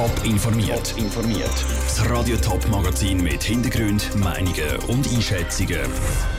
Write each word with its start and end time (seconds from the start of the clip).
Top 0.00 0.24
informiert. 0.24 0.94
informiert. 0.96 1.52
Das 1.84 2.08
Radio 2.08 2.34
Top 2.38 2.66
Magazin 2.70 3.22
mit 3.22 3.42
Hintergrund, 3.42 4.16
Meinungen 4.16 4.76
und 4.88 5.06
Einschätzungen 5.06 5.82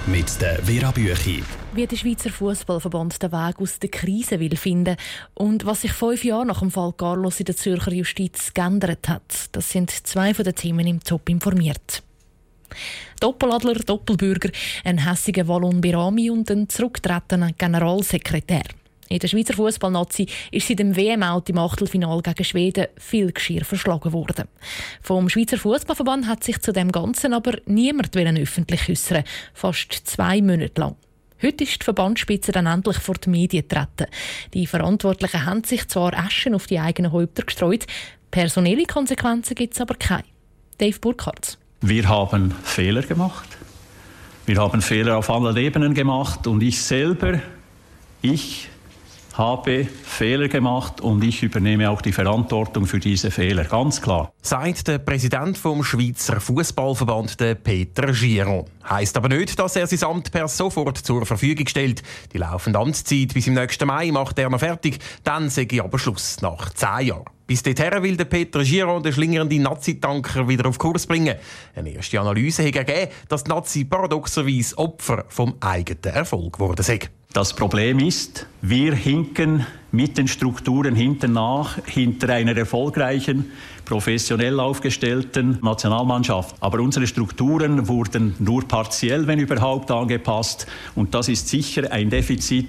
mit 0.07 0.41
der 0.41 0.63
Vera 0.63 0.89
Büchi. 0.89 1.43
Wie 1.73 1.85
der 1.85 1.95
Schweizer 1.95 2.31
Fußballverband 2.31 3.21
den 3.21 3.31
Weg 3.31 3.59
aus 3.59 3.77
der 3.77 3.91
Krise 3.91 4.39
will 4.39 4.57
finden 4.57 4.95
und 5.35 5.63
was 5.63 5.81
sich 5.81 5.93
fünf 5.93 6.23
Jahre 6.23 6.47
nach 6.47 6.61
dem 6.61 6.71
Fall 6.71 6.91
Carlos 6.93 7.39
in 7.39 7.45
der 7.45 7.55
Zürcher 7.55 7.93
Justiz 7.93 8.51
geändert 8.51 9.07
hat, 9.07 9.49
das 9.51 9.69
sind 9.69 9.91
zwei 9.91 10.33
von 10.33 10.43
den 10.43 10.55
Themen 10.55 10.87
im 10.87 10.99
Top 10.99 11.29
informiert. 11.29 12.01
Doppeladler, 13.19 13.75
Doppelbürger, 13.75 14.49
ein 14.83 15.07
hässiger 15.07 15.47
Wallon 15.47 15.81
Birami 15.81 16.31
und 16.31 16.49
ein 16.49 16.67
zurücktretender 16.67 17.51
Generalsekretär. 17.55 18.63
In 19.11 19.19
der 19.19 19.27
Schweizer 19.27 19.53
Fußballnazi 19.55 20.25
ist 20.51 20.67
sie 20.67 20.75
dem 20.77 20.95
WM-Out 20.95 21.49
im 21.49 21.57
Achtelfinal 21.57 22.21
gegen 22.21 22.45
Schweden 22.45 22.87
viel 22.97 23.33
Geschirr 23.33 23.65
verschlagen 23.65 24.13
worden. 24.13 24.47
Vom 25.01 25.27
Schweizer 25.27 25.57
Fußballverband 25.57 26.27
hat 26.27 26.45
sich 26.45 26.61
zu 26.61 26.71
dem 26.71 26.93
Ganzen 26.93 27.33
aber 27.33 27.57
niemand 27.65 28.15
öffentlich 28.15 28.87
äußern, 28.87 29.25
fast 29.53 29.91
zwei 29.91 30.41
Monate 30.41 30.79
lang. 30.79 30.95
Heute 31.43 31.65
ist 31.65 31.81
die 31.81 31.83
Verbandsspitze 31.83 32.53
dann 32.53 32.67
endlich 32.67 32.99
vor 32.99 33.15
die 33.15 33.31
Medien 33.31 33.67
getreten. 33.67 34.05
Die 34.53 34.65
Verantwortlichen 34.65 35.45
haben 35.45 35.65
sich 35.65 35.89
zwar 35.89 36.13
Aschen 36.13 36.55
auf 36.55 36.67
die 36.67 36.79
eigenen 36.79 37.11
Häupter 37.11 37.43
gestreut, 37.43 37.87
personelle 38.29 38.85
Konsequenzen 38.85 39.55
gibt 39.55 39.73
es 39.73 39.81
aber 39.81 39.95
keine. 39.95 40.23
Dave 40.77 40.99
Burkhardt. 40.99 41.57
Wir 41.81 42.07
haben 42.07 42.51
Fehler 42.63 43.01
gemacht. 43.01 43.49
Wir 44.45 44.55
haben 44.55 44.81
Fehler 44.81 45.17
auf 45.17 45.29
allen 45.29 45.57
Ebenen 45.57 45.93
gemacht 45.93 46.47
und 46.47 46.63
ich 46.63 46.81
selber, 46.81 47.41
ich 48.21 48.70
habe 49.41 49.85
Fehler 49.85 50.49
gemacht 50.49 51.01
und 51.01 51.23
ich 51.23 51.41
übernehme 51.41 51.89
auch 51.89 52.03
die 52.03 52.11
Verantwortung 52.11 52.85
für 52.85 52.99
diese 52.99 53.31
Fehler, 53.31 53.63
ganz 53.63 53.99
klar. 53.99 54.31
Sagt 54.43 54.87
der 54.87 54.99
Präsident 54.99 55.57
vom 55.57 55.83
Schweizer 55.83 56.39
Fußballverband, 56.39 57.37
Peter 57.63 58.11
Giron. 58.11 58.65
Heißt 58.87 59.17
aber 59.17 59.29
nicht, 59.29 59.57
dass 59.57 59.75
er 59.75 59.87
sein 59.87 60.07
Amt 60.07 60.31
per 60.31 60.47
sofort 60.47 60.99
zur 60.99 61.25
Verfügung 61.25 61.67
stellt. 61.67 62.03
Die 62.33 62.37
laufende 62.37 62.77
Amtszeit 62.77 63.33
bis 63.33 63.47
im 63.47 63.55
nächsten 63.55 63.87
Mai 63.87 64.11
macht 64.11 64.37
er 64.37 64.51
noch 64.51 64.59
fertig, 64.59 64.99
dann 65.23 65.49
sage 65.49 65.75
ich 65.75 65.83
aber 65.83 65.97
Schluss 65.97 66.39
nach 66.41 66.71
zehn 66.75 67.07
Jahren. 67.07 67.25
Bis 67.47 67.63
dahin 67.63 68.03
will 68.03 68.17
Peter 68.17 68.63
Giron 68.63 69.01
den 69.01 69.11
schlingernden 69.11 69.63
Nazi-Tanker 69.63 70.47
wieder 70.47 70.69
auf 70.69 70.77
Kurs 70.77 71.07
bringen. 71.07 71.35
Eine 71.75 71.89
erste 71.89 72.19
Analyse 72.19 72.67
hat 72.67 72.75
ergeben, 72.75 73.11
dass 73.27 73.43
die 73.43 73.49
Nazi 73.49 73.85
paradoxerweise 73.85 74.77
Opfer 74.77 75.25
vom 75.29 75.55
eigenen 75.61 76.13
Erfolg 76.13 76.53
geworden 76.53 76.83
sind. 76.83 77.09
Das 77.33 77.53
Problem 77.53 77.99
ist, 77.99 78.45
wir 78.61 78.93
hinken 78.93 79.65
mit 79.93 80.17
den 80.17 80.27
Strukturen 80.27 80.95
hinten 80.95 81.31
nach, 81.31 81.77
hinter 81.85 82.33
einer 82.33 82.57
erfolgreichen, 82.57 83.51
professionell 83.85 84.59
aufgestellten 84.59 85.57
Nationalmannschaft. 85.61 86.57
Aber 86.59 86.81
unsere 86.81 87.07
Strukturen 87.07 87.87
wurden 87.87 88.35
nur 88.39 88.67
partiell, 88.67 89.27
wenn 89.27 89.39
überhaupt, 89.39 89.91
angepasst. 89.91 90.67
Und 90.93 91.15
das 91.15 91.29
ist 91.29 91.47
sicher 91.47 91.89
ein 91.93 92.09
Defizit, 92.09 92.67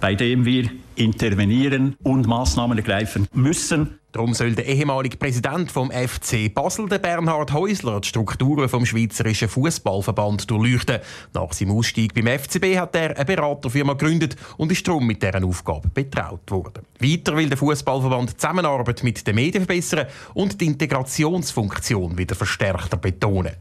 bei 0.00 0.14
dem 0.14 0.44
wir 0.44 0.70
intervenieren 0.94 1.96
und 2.04 2.28
Maßnahmen 2.28 2.78
ergreifen 2.78 3.26
müssen. 3.32 3.98
Darum 4.14 4.32
soll 4.32 4.54
der 4.54 4.66
ehemalige 4.66 5.16
Präsident 5.16 5.72
vom 5.72 5.90
FC 5.90 6.54
Basel, 6.54 6.88
der 6.88 7.00
Bernhard 7.00 7.52
Häusler, 7.52 8.00
die 8.00 8.06
Strukturen 8.06 8.68
vom 8.68 8.86
Schweizerischen 8.86 9.48
Fußballverband 9.48 10.48
durchleuchten. 10.48 11.00
Nach 11.32 11.52
seinem 11.52 11.72
Ausstieg 11.72 12.14
beim 12.14 12.28
FCB 12.28 12.78
hat 12.78 12.94
er 12.94 13.16
eine 13.16 13.24
Beraterfirma 13.24 13.94
gegründet 13.94 14.36
und 14.56 14.70
ist 14.70 14.86
darum 14.86 15.04
mit 15.04 15.20
deren 15.20 15.42
Aufgabe 15.42 15.88
betraut 15.88 16.48
worden. 16.48 16.86
Weiter 17.00 17.36
will 17.36 17.48
der 17.48 17.58
Fußballverband 17.58 18.30
die 18.30 18.36
Zusammenarbeit 18.36 19.02
mit 19.02 19.26
den 19.26 19.34
Medien 19.34 19.64
verbessern 19.66 20.06
und 20.32 20.60
die 20.60 20.66
Integrationsfunktion 20.66 22.16
wieder 22.16 22.36
verstärkter 22.36 22.96
betonen. 22.96 23.56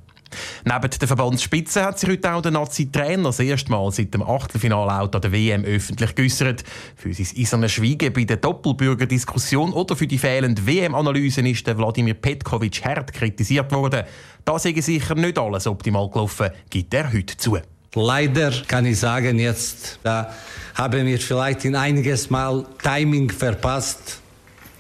Neben 0.66 0.90
der 0.90 1.08
Verbandsspitze 1.08 1.84
hat 1.84 2.00
sich 2.00 2.10
heute 2.10 2.34
auch 2.34 2.42
der 2.42 2.52
Nazi-Trainer 2.52 3.24
das 3.24 3.40
erste 3.40 3.72
Mal 3.72 3.92
seit 3.92 4.14
dem 4.14 4.24
Achtelfinalauto 4.24 5.20
der 5.20 5.32
WM 5.32 5.66
öffentlich 5.66 6.16
geäußert. 6.16 6.64
Für 6.96 7.14
sein 7.14 7.28
eisernes 7.38 7.72
Schweigen 7.72 8.14
bei 8.14 8.24
der 8.24 8.38
Doppelbürgerdiskussion 8.38 9.74
oder 9.74 9.96
für 9.96 10.08
die 10.08 10.18
fehlende 10.18 10.66
WM-Analysen 10.66 11.46
ist 11.46 11.68
der 11.68 11.78
Wladimir 11.78 12.16
Petkovic 12.16 12.84
hart 12.86 13.14
kritisiert 13.14 13.72
worden. 13.72 14.04
Da 14.46 14.60
sei 14.60 14.74
sicher 14.80 15.16
nicht 15.16 15.40
alles 15.40 15.68
optimal 15.68 16.10
gelaufen, 16.10 16.50
gibt 16.70 16.94
er 16.94 17.12
heute 17.12 17.38
zu. 17.38 17.58
Leider 17.96 18.52
kann 18.68 18.86
ich 18.86 19.00
sagen, 19.00 19.38
jetzt 19.38 20.00
da 20.04 20.34
haben 20.74 21.06
wir 21.06 21.20
vielleicht 21.20 21.64
in 21.66 21.76
einiges 21.76 22.30
Mal 22.30 22.66
Timing 22.82 23.30
verpasst 23.30 24.20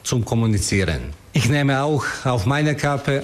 zum 0.02 0.26
Kommunizieren. 0.26 1.14
Ich 1.32 1.48
nehme 1.48 1.82
auch 1.82 2.04
auf 2.26 2.46
meine 2.46 2.76
Kappe, 2.76 3.24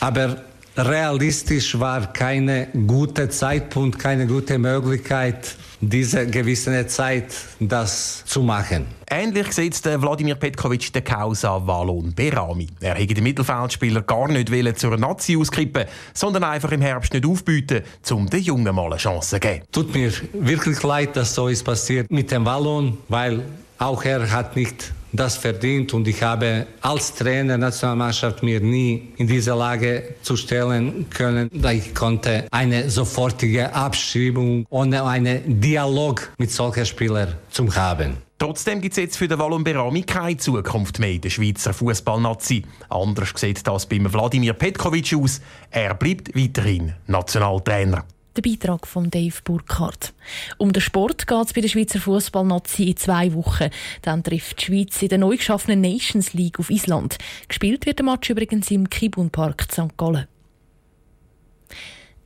aber 0.00 0.42
realistisch 0.76 1.78
war 1.78 2.12
keine 2.12 2.68
gute 2.86 3.28
Zeitpunkt, 3.28 3.98
keine 3.98 4.26
gute 4.26 4.58
Möglichkeit, 4.58 5.56
diese 5.80 6.26
gewisse 6.26 6.86
Zeit 6.86 7.34
das 7.58 8.22
zu 8.26 8.42
machen. 8.42 8.86
Ähnlich 9.08 9.52
sieht 9.52 9.84
Wladimir 9.84 10.34
Petkovic 10.34 10.92
der 10.92 11.02
Causa 11.02 11.66
Wallon 11.66 12.14
Berami. 12.14 12.68
Er 12.80 12.94
hätte 12.94 13.14
den 13.14 13.24
Mittelfeldspieler 13.24 14.02
gar 14.02 14.28
nicht 14.28 14.78
zur 14.78 14.96
Nazi 14.96 15.36
auskippen, 15.36 15.86
sondern 16.12 16.44
einfach 16.44 16.70
im 16.72 16.82
Herbst 16.82 17.12
nicht 17.12 17.26
aufbieten, 17.26 17.82
um 18.10 18.28
den 18.28 18.42
Jungen 18.42 18.74
mal 18.74 18.86
eine 18.86 18.96
Chance 18.96 19.30
zu 19.30 19.40
geben. 19.40 19.64
Tut 19.72 19.94
mir 19.94 20.12
wirklich 20.34 20.82
leid, 20.82 21.16
dass 21.16 21.34
so 21.34 21.48
ist 21.48 21.64
passiert 21.64 22.10
mit 22.10 22.30
dem 22.30 22.44
Wallon, 22.44 22.98
weil 23.08 23.42
auch 23.78 24.04
er 24.04 24.30
hat 24.30 24.56
nicht 24.56 24.92
das 25.12 25.36
verdient 25.36 25.92
und 25.94 26.06
ich 26.08 26.22
habe 26.22 26.66
als 26.80 27.14
Trainer 27.14 27.58
Nationalmannschaft 27.58 28.42
mir 28.42 28.60
nie 28.60 29.12
in 29.16 29.26
diese 29.26 29.54
Lage 29.54 30.14
zu 30.22 30.36
stellen 30.36 31.06
können. 31.10 31.50
Ich 31.72 31.94
konnte 31.94 32.46
eine 32.50 32.88
sofortige 32.90 33.74
Abschiebung 33.74 34.66
ohne 34.70 35.04
einen 35.04 35.60
Dialog 35.60 36.30
mit 36.38 36.50
solchen 36.50 36.86
Spielern 36.86 37.34
zu 37.50 37.74
haben. 37.74 38.18
Trotzdem 38.38 38.80
gibt 38.80 38.92
es 38.92 39.02
jetzt 39.02 39.16
für 39.18 39.28
den 39.28 39.38
Wallon 39.38 39.62
Berami 39.62 40.02
keine 40.02 40.38
Zukunft 40.38 40.98
mehr 40.98 41.10
in 41.10 41.20
der 41.20 41.28
Schweizer 41.28 41.74
Fußballnazi. 41.74 42.64
Anders 42.88 43.32
sieht 43.36 43.66
das 43.66 43.84
beim 43.84 44.10
Wladimir 44.10 44.54
Petkovic 44.54 45.14
aus. 45.14 45.42
Er 45.70 45.94
bleibt 45.94 46.34
weiterhin 46.34 46.94
Nationaltrainer. 47.06 48.06
Der 48.36 48.42
Beitrag 48.42 48.86
von 48.86 49.10
Dave 49.10 49.34
Burkhardt. 49.42 50.12
Um 50.56 50.72
den 50.72 50.80
Sport 50.80 51.26
geht 51.26 51.46
es 51.46 51.52
bei 51.52 51.60
der 51.60 51.68
Schweizer 51.68 51.98
Fußballnazi 51.98 52.84
in 52.84 52.96
zwei 52.96 53.34
Wochen. 53.34 53.70
Dann 54.02 54.22
trifft 54.22 54.60
die 54.60 54.64
Schweiz 54.66 55.02
in 55.02 55.08
der 55.08 55.18
neu 55.18 55.36
geschaffenen 55.36 55.80
Nations 55.80 56.32
League 56.32 56.60
auf 56.60 56.70
Island. 56.70 57.18
Gespielt 57.48 57.86
wird 57.86 57.98
der 57.98 58.06
Match 58.06 58.30
übrigens 58.30 58.70
im 58.70 58.88
Kibun 58.88 59.30
Park 59.30 59.66
St. 59.72 59.96
Gallen. 59.96 60.28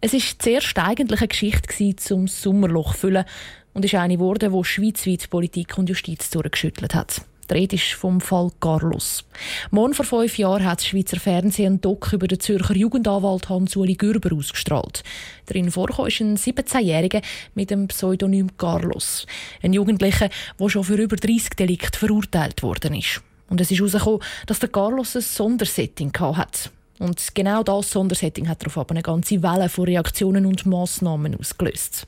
Es 0.02 0.12
war 0.12 0.20
zuerst 0.38 0.78
eigentlich 0.78 1.20
eine 1.20 1.28
Geschichte 1.28 1.96
zum 1.96 2.28
Sommerloch 2.28 2.92
zu 2.92 3.00
füllen 3.00 3.24
und 3.72 3.86
ist 3.86 3.94
eine 3.94 4.18
geworden, 4.18 4.52
die 4.52 4.64
schweizweit 4.64 5.30
Politik 5.30 5.78
und 5.78 5.88
Justiz 5.88 6.28
durchgeschüttelt 6.28 6.94
hat. 6.94 7.22
Die 7.50 7.54
Rede 7.54 7.76
ist 7.76 7.92
vom 7.92 8.20
Fall 8.20 8.50
Carlos. 8.60 9.24
Morgen 9.70 9.94
vor 9.94 10.04
fünf 10.04 10.38
Jahren 10.38 10.64
hat 10.64 10.78
das 10.78 10.86
Schweizer 10.86 11.18
Fernsehen 11.20 11.74
ein 11.74 11.80
Doc 11.80 12.12
über 12.12 12.26
den 12.26 12.40
Zürcher 12.40 12.74
Jugendanwalt 12.74 13.48
Hans-Uli 13.48 13.94
Gürber 13.94 14.34
ausgestrahlt. 14.34 15.02
Darin 15.46 15.70
vorkam 15.70 16.06
ist 16.06 16.20
ein 16.20 16.36
17-Jähriger 16.36 17.22
mit 17.54 17.70
dem 17.70 17.88
Pseudonym 17.88 18.56
Carlos. 18.56 19.26
Ein 19.62 19.72
Jugendlicher, 19.72 20.30
der 20.58 20.68
schon 20.68 20.84
für 20.84 20.94
über 20.94 21.16
30 21.16 21.50
Delikte 21.50 21.98
verurteilt 21.98 22.62
worden 22.62 22.94
ist. 22.94 23.20
Und 23.48 23.60
es 23.60 23.70
ist 23.70 23.78
herausgekommen, 23.78 24.20
dass 24.46 24.60
der 24.60 24.70
Carlos 24.70 25.14
ein 25.14 25.22
Sondersetting 25.22 26.12
hatte. 26.18 26.70
Und 26.98 27.34
genau 27.34 27.62
das 27.62 27.90
Sondersetting 27.90 28.48
hat 28.48 28.64
darauf 28.64 28.88
eine 28.90 29.02
ganze 29.02 29.42
Welle 29.42 29.68
von 29.68 29.84
Reaktionen 29.84 30.46
und 30.46 30.64
Massnahmen 30.64 31.36
ausgelöst. 31.36 32.06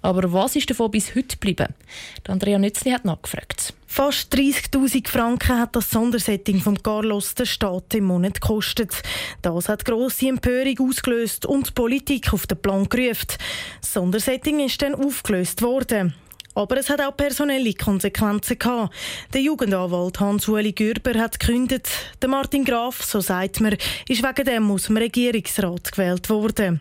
Aber 0.00 0.32
was 0.32 0.54
ist 0.54 0.70
davon 0.70 0.92
bis 0.92 1.14
heute 1.14 1.36
geblieben? 1.36 1.74
Andrea 2.28 2.58
Nützli 2.58 2.92
hat 2.92 3.04
nachgefragt. 3.04 3.74
Fast 3.86 4.32
30.000 4.34 5.08
Franken 5.08 5.58
hat 5.58 5.74
das 5.74 5.90
Sondersetting 5.90 6.60
von 6.60 6.80
Carlos 6.80 7.34
der 7.34 7.46
Staat 7.46 7.94
im 7.94 8.04
Monat 8.04 8.40
gekostet. 8.40 9.02
Das 9.42 9.68
hat 9.68 9.84
grosse 9.84 10.28
Empörung 10.28 10.88
ausgelöst 10.88 11.46
und 11.46 11.68
die 11.68 11.72
Politik 11.72 12.32
auf 12.32 12.46
den 12.46 12.58
Plan 12.58 12.88
gerufen. 12.88 13.26
Das 13.80 13.94
Sondersetting 13.94 14.60
ist 14.60 14.80
dann 14.82 14.94
aufgelöst 14.94 15.62
worden. 15.62 16.14
Aber 16.58 16.76
es 16.76 16.90
hat 16.90 17.00
auch 17.00 17.16
personelle 17.16 17.72
Konsequenzen 17.72 18.58
gehabt. 18.58 18.92
Der 19.32 19.42
Jugendanwalt 19.42 20.18
Hans-Uli 20.18 20.72
Gürber 20.72 21.16
hat 21.16 21.38
gekündigt. 21.38 21.88
Der 22.20 22.28
Martin 22.28 22.64
Graf, 22.64 23.00
so 23.04 23.20
sagt 23.20 23.60
man, 23.60 23.76
ist 24.08 24.24
wegen 24.24 24.44
dem 24.44 24.68
aus 24.72 24.86
dem 24.86 24.96
Regierungsrat 24.96 25.92
gewählt 25.92 26.28
worden. 26.28 26.80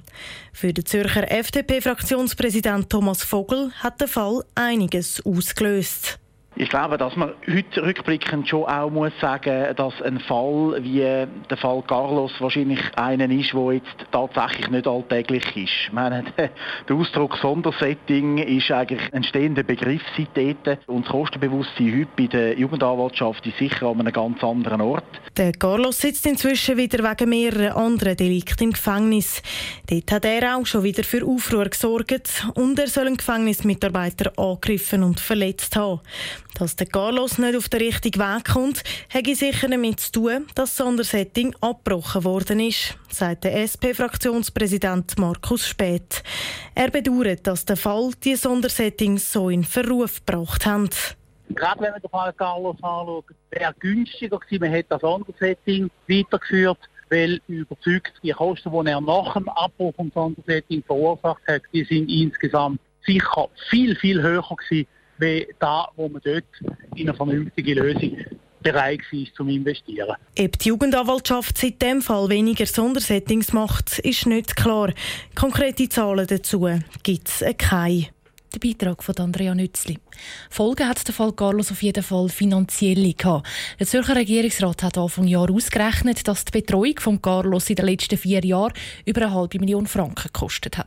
Für 0.52 0.74
den 0.74 0.84
Zürcher 0.84 1.32
FDP-Fraktionspräsident 1.32 2.90
Thomas 2.90 3.22
Vogel 3.22 3.72
hat 3.76 4.02
der 4.02 4.08
Fall 4.08 4.44
einiges 4.56 5.24
ausgelöst. 5.24 6.18
Ich 6.60 6.70
glaube, 6.70 6.98
dass 6.98 7.16
man 7.16 7.34
heute 7.48 7.84
rückblickend 7.84 8.50
schon 8.50 8.64
auch 8.64 8.90
muss 8.90 9.12
sagen, 9.22 9.76
dass 9.76 10.02
ein 10.02 10.20
Fall 10.20 10.80
wie 10.82 11.02
der 11.02 11.58
Fall 11.58 11.84
Carlos 11.86 12.32
wahrscheinlich 12.40 12.80
einer 12.96 13.30
ist, 13.30 13.54
der 13.54 13.74
jetzt 13.74 14.12
tatsächlich 14.12 14.68
nicht 14.72 14.88
alltäglich 14.88 15.46
ist. 15.56 15.72
Ich 15.86 15.92
meine, 15.92 16.24
der 16.90 16.96
Ausdruck 16.96 17.38
Sondersetting 17.38 18.40
ist 18.40 18.72
eigentlich 18.72 19.02
ein 19.14 19.24
stehender 19.24 19.62
Begriff 19.62 20.02
seit 20.18 20.36
dort 20.36 20.80
und 20.88 21.06
das 21.06 21.12
Kostenbewusstsein 21.12 22.00
heute 22.00 22.10
bei 22.18 22.26
der 22.26 22.58
Jugendanwaltschaft 22.58 23.46
ist 23.46 23.60
sicher 23.60 23.86
an 23.86 24.00
einem 24.00 24.12
ganz 24.12 24.44
anderen 24.44 24.82
Ort. 24.82 25.06
Der 25.38 25.52
Carlos 25.52 26.00
sitzt 26.00 26.26
inzwischen 26.26 26.78
wieder 26.78 27.08
wegen 27.08 27.30
mehrerer 27.30 27.78
anderen 27.78 28.18
Delikte 28.18 28.64
im 28.64 28.72
Gefängnis. 28.72 29.44
Dort 29.88 30.12
hat 30.12 30.26
er 30.26 30.58
auch 30.58 30.66
schon 30.66 30.82
wieder 30.82 31.04
für 31.04 31.24
Aufruhr 31.24 31.66
gesorgt 31.66 32.48
und 32.56 32.80
er 32.80 32.88
soll 32.88 33.06
einen 33.06 33.18
Gefängnismitarbeiter 33.18 34.32
angegriffen 34.40 35.04
und 35.04 35.20
verletzt 35.20 35.76
haben. 35.76 36.00
Dass 36.58 36.76
der 36.76 36.88
Carlos 36.88 37.38
nicht 37.38 37.56
auf 37.56 37.70
den 37.70 37.82
richtigen 37.82 38.20
Weg 38.20 38.46
kommt, 38.46 38.82
hat 39.14 39.28
sicher 39.28 39.68
damit 39.68 40.00
zu 40.00 40.12
tun, 40.12 40.48
dass 40.56 40.76
das 40.76 40.78
Sondersetting 40.78 41.56
abgebrochen 41.62 42.24
worden 42.24 42.60
ist, 42.60 42.98
sagt 43.10 43.44
der 43.44 43.62
SP-Fraktionspräsident 43.62 45.20
Markus 45.20 45.68
Späth. 45.68 46.24
Er 46.74 46.90
bedauert, 46.90 47.46
dass 47.46 47.64
der 47.64 47.78
Fall 47.78 48.10
die 48.24 48.36
Sondersettings 48.36 49.32
so 49.32 49.52
in 49.52 49.64
Verruf 49.64 50.26
gebracht 50.26 50.66
hat. 50.66 51.16
Gerade 51.50 51.80
wenn 51.80 51.92
man 51.92 52.02
den 52.02 52.10
Fall 52.10 52.34
Carlos 52.34 52.76
anschaut, 52.82 53.26
wäre 53.52 53.76
günstiger 53.80 54.40
gewesen, 54.40 54.62
man 54.62 54.72
hätte 54.72 54.90
das 54.90 55.02
Sondersetting 55.02 55.92
weitergeführt, 56.08 56.80
weil 57.12 57.40
überzeugt, 57.48 58.14
die 58.24 58.32
Kosten, 58.32 58.72
die 58.72 58.90
er 58.90 59.00
nach 59.00 59.34
dem 59.34 59.48
Abbruch 59.50 59.94
vom 59.96 60.12
Sondersetting 60.12 60.84
verursacht 60.84 61.42
hat, 61.48 61.62
die 61.72 61.84
sind 61.84 62.10
insgesamt 62.10 62.82
sicher 63.06 63.48
viel, 63.70 63.96
viel 63.96 64.24
höher 64.24 64.42
gewesen, 64.42 64.88
wie 65.20 65.48
da, 65.60 65.90
wo 65.96 66.08
man 66.08 66.22
dort 66.24 66.46
in 66.96 67.10
eine 67.10 67.18
vernünftige 67.18 67.76
Lösung 67.76 68.18
bereit 68.62 69.02
ist 69.12 69.36
zum 69.36 69.50
Investieren. 69.50 70.16
Ob 70.40 70.60
die 70.60 70.70
Jugendanwaltschaft 70.70 71.58
seit 71.58 71.82
dem 71.82 72.02
Fall 72.02 72.30
weniger 72.30 72.66
Sondersettings 72.66 73.54
macht, 73.54 74.00
ist 74.00 74.26
nicht 74.26 74.56
klar. 74.56 74.92
Konkrete 75.36 75.88
Zahlen 75.90 76.28
dazu 76.28 76.68
gibt 77.04 77.30
es 77.30 77.44
keine. 77.58 78.08
Der 78.54 78.60
Beitrag 78.60 79.04
von 79.04 79.16
Andrea 79.18 79.54
Nützli. 79.54 80.00
Folge 80.50 80.88
hat 80.88 81.06
der 81.06 81.14
Fall 81.14 81.34
Carlos 81.34 81.72
auf 81.72 81.84
jeden 81.84 82.04
Fall 82.04 82.30
finanzielle 82.30 83.14
gehabt. 83.14 83.46
Der 83.78 83.86
Zürcher 83.86 84.16
Regierungsrat 84.16 84.84
hat 84.84 84.98
Anfang 84.98 85.28
Jahr 85.28 85.52
ausgerechnet, 85.52 86.28
dass 86.28 86.46
die 86.46 86.60
Betreuung 86.60 87.00
von 87.00 87.22
Carlos 87.22 87.70
in 87.70 87.76
den 87.76 87.86
letzten 87.86 88.18
vier 88.18 88.44
Jahren 88.44 88.74
über 89.06 89.24
eine 89.24 89.34
halbe 89.34 89.60
Million 89.60 89.86
Franken 89.86 90.32
gekostet 90.34 90.78
hat. 90.78 90.87